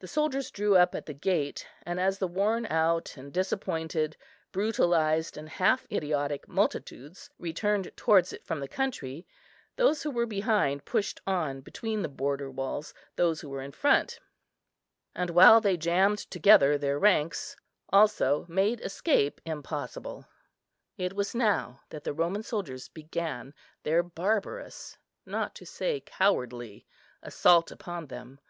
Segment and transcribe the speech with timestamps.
[0.00, 4.16] The soldiers drew up at the gate, and as the worn out and disappointed,
[4.50, 9.24] brutalized and half idiotic multitudes returned towards it from the country,
[9.76, 14.18] those who were behind pushed on between the border walls those who were in front,
[15.14, 17.54] and, while they jammed together their ranks,
[17.90, 20.26] also made escape impossible.
[20.98, 23.54] It was now that the Roman soldiers began
[23.84, 26.84] their barbarous, not to say cowardly,
[27.22, 28.40] assault upon them.